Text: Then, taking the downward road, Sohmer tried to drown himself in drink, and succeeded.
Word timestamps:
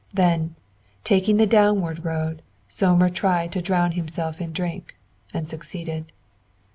Then, 0.11 0.55
taking 1.03 1.37
the 1.37 1.45
downward 1.45 2.03
road, 2.03 2.41
Sohmer 2.67 3.13
tried 3.13 3.51
to 3.51 3.61
drown 3.61 3.91
himself 3.91 4.41
in 4.41 4.51
drink, 4.51 4.97
and 5.31 5.47
succeeded. 5.47 6.11